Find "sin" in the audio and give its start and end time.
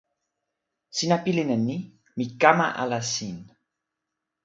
3.13-3.37